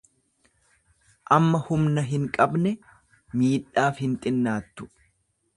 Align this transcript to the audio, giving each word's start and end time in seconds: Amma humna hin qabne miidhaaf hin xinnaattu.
Amma 1.35 1.61
humna 1.67 2.05
hin 2.13 2.25
qabne 2.39 2.73
miidhaaf 3.43 4.05
hin 4.07 4.21
xinnaattu. 4.25 4.93